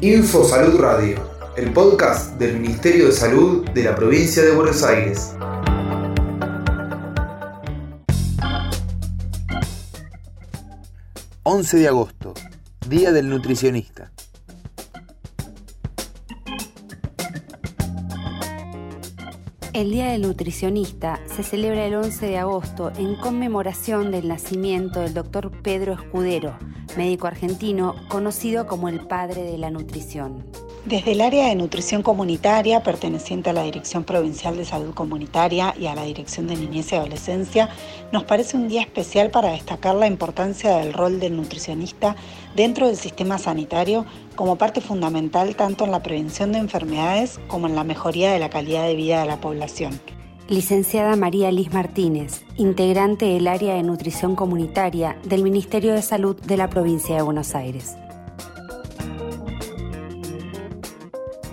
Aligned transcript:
Info 0.00 0.44
Salud 0.44 0.78
Radio, 0.78 1.18
el 1.56 1.72
podcast 1.72 2.38
del 2.38 2.60
Ministerio 2.60 3.06
de 3.06 3.12
Salud 3.12 3.68
de 3.70 3.82
la 3.82 3.96
provincia 3.96 4.42
de 4.44 4.52
Buenos 4.52 4.82
Aires. 4.82 5.34
...11 11.42 11.78
de 11.78 11.88
agosto... 11.88 12.34
...Día 12.88 13.10
del 13.10 13.28
Nutricionista... 13.28 14.12
El 19.78 19.92
Día 19.92 20.06
del 20.06 20.22
Nutricionista 20.22 21.20
se 21.26 21.44
celebra 21.44 21.86
el 21.86 21.94
11 21.94 22.26
de 22.26 22.38
agosto 22.38 22.90
en 22.98 23.14
conmemoración 23.14 24.10
del 24.10 24.26
nacimiento 24.26 25.00
del 25.00 25.14
doctor 25.14 25.52
Pedro 25.62 25.92
Escudero, 25.92 26.58
médico 26.96 27.26
argentino 27.26 27.94
conocido 28.08 28.66
como 28.66 28.88
el 28.88 29.00
padre 29.00 29.42
de 29.42 29.58
la 29.58 29.70
nutrición. 29.70 30.44
Desde 30.84 31.12
el 31.12 31.20
área 31.20 31.48
de 31.48 31.54
nutrición 31.54 32.02
comunitaria, 32.02 32.82
perteneciente 32.82 33.50
a 33.50 33.52
la 33.52 33.64
Dirección 33.64 34.04
Provincial 34.04 34.56
de 34.56 34.64
Salud 34.64 34.94
Comunitaria 34.94 35.74
y 35.78 35.86
a 35.86 35.94
la 35.94 36.04
Dirección 36.04 36.46
de 36.46 36.56
Niñez 36.56 36.92
y 36.92 36.94
Adolescencia, 36.94 37.68
nos 38.10 38.24
parece 38.24 38.56
un 38.56 38.68
día 38.68 38.80
especial 38.80 39.30
para 39.30 39.50
destacar 39.50 39.96
la 39.96 40.06
importancia 40.06 40.76
del 40.78 40.94
rol 40.94 41.20
del 41.20 41.36
nutricionista 41.36 42.16
dentro 42.56 42.86
del 42.86 42.96
sistema 42.96 43.38
sanitario 43.38 44.06
como 44.34 44.56
parte 44.56 44.80
fundamental 44.80 45.56
tanto 45.56 45.84
en 45.84 45.90
la 45.90 46.02
prevención 46.02 46.52
de 46.52 46.58
enfermedades 46.58 47.38
como 47.48 47.66
en 47.66 47.74
la 47.74 47.84
mejoría 47.84 48.32
de 48.32 48.38
la 48.38 48.48
calidad 48.48 48.86
de 48.86 48.94
vida 48.94 49.20
de 49.20 49.26
la 49.26 49.40
población. 49.40 50.00
Licenciada 50.48 51.14
María 51.14 51.52
Liz 51.52 51.74
Martínez, 51.74 52.40
integrante 52.56 53.26
del 53.26 53.48
área 53.48 53.74
de 53.74 53.82
nutrición 53.82 54.34
comunitaria 54.34 55.18
del 55.24 55.42
Ministerio 55.42 55.92
de 55.92 56.00
Salud 56.00 56.40
de 56.40 56.56
la 56.56 56.70
provincia 56.70 57.14
de 57.14 57.20
Buenos 57.20 57.54
Aires. 57.54 57.96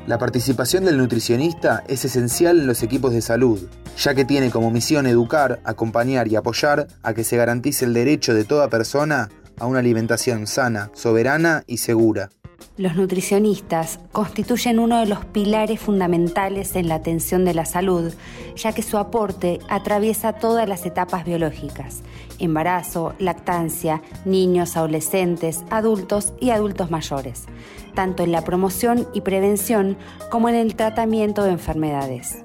La 0.07 0.17
participación 0.17 0.85
del 0.85 0.97
nutricionista 0.97 1.83
es 1.89 2.05
esencial 2.05 2.57
en 2.57 2.67
los 2.67 2.83
equipos 2.83 3.11
de 3.11 3.21
salud, 3.21 3.67
ya 3.97 4.15
que 4.15 4.23
tiene 4.23 4.49
como 4.49 4.71
misión 4.71 5.07
educar, 5.07 5.59
acompañar 5.65 6.29
y 6.29 6.37
apoyar 6.37 6.87
a 7.03 7.13
que 7.13 7.25
se 7.25 7.35
garantice 7.35 7.83
el 7.83 7.93
derecho 7.93 8.33
de 8.33 8.45
toda 8.45 8.69
persona 8.69 9.27
a 9.59 9.65
una 9.65 9.79
alimentación 9.79 10.47
sana, 10.47 10.89
soberana 10.93 11.65
y 11.67 11.77
segura. 11.77 12.29
Los 12.77 12.95
nutricionistas 12.95 13.99
constituyen 14.11 14.79
uno 14.79 14.99
de 14.99 15.05
los 15.05 15.23
pilares 15.25 15.79
fundamentales 15.79 16.75
en 16.75 16.89
la 16.89 16.95
atención 16.95 17.45
de 17.45 17.53
la 17.53 17.65
salud, 17.65 18.13
ya 18.55 18.73
que 18.73 18.83
su 18.83 18.97
aporte 18.97 19.59
atraviesa 19.69 20.33
todas 20.33 20.67
las 20.67 20.85
etapas 20.85 21.25
biológicas, 21.25 22.01
embarazo, 22.39 23.13
lactancia, 23.19 24.01
niños, 24.25 24.75
adolescentes, 24.75 25.63
adultos 25.69 26.33
y 26.39 26.49
adultos 26.49 26.91
mayores, 26.91 27.45
tanto 27.93 28.23
en 28.23 28.31
la 28.31 28.43
promoción 28.43 29.07
y 29.13 29.21
prevención 29.21 29.97
como 30.29 30.49
en 30.49 30.55
el 30.55 30.75
tratamiento 30.75 31.43
de 31.43 31.51
enfermedades. 31.51 32.44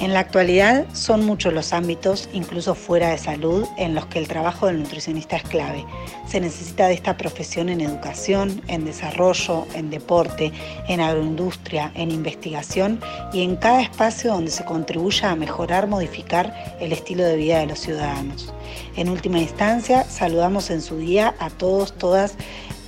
En 0.00 0.14
la 0.14 0.20
actualidad 0.20 0.86
son 0.94 1.26
muchos 1.26 1.52
los 1.52 1.74
ámbitos, 1.74 2.30
incluso 2.32 2.74
fuera 2.74 3.10
de 3.10 3.18
salud, 3.18 3.66
en 3.76 3.94
los 3.94 4.06
que 4.06 4.18
el 4.18 4.28
trabajo 4.28 4.66
del 4.66 4.78
nutricionista 4.78 5.36
es 5.36 5.42
clave. 5.42 5.84
Se 6.26 6.40
necesita 6.40 6.88
de 6.88 6.94
esta 6.94 7.18
profesión 7.18 7.68
en 7.68 7.82
educación, 7.82 8.62
en 8.68 8.86
desarrollo, 8.86 9.66
en 9.74 9.90
deporte, 9.90 10.52
en 10.88 11.02
agroindustria, 11.02 11.92
en 11.94 12.10
investigación 12.12 12.98
y 13.34 13.42
en 13.42 13.56
cada 13.56 13.82
espacio 13.82 14.32
donde 14.32 14.50
se 14.50 14.64
contribuya 14.64 15.32
a 15.32 15.36
mejorar, 15.36 15.86
modificar 15.86 16.78
el 16.80 16.92
estilo 16.92 17.22
de 17.22 17.36
vida 17.36 17.58
de 17.58 17.66
los 17.66 17.80
ciudadanos. 17.80 18.54
En 18.96 19.10
última 19.10 19.38
instancia, 19.38 20.04
saludamos 20.04 20.70
en 20.70 20.80
su 20.80 20.96
día 20.96 21.34
a 21.38 21.50
todos, 21.50 21.92
todas 21.92 22.36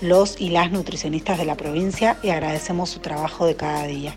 los 0.01 0.41
y 0.41 0.49
las 0.49 0.73
nutricionistas 0.73 1.37
de 1.37 1.45
la 1.45 1.59
provincia 1.59 2.17
y 2.23 2.31
agradecemos 2.31 2.89
su 2.89 3.01
trabajo 3.01 3.45
de 3.45 3.55
cada 3.55 3.85
día. 3.87 4.17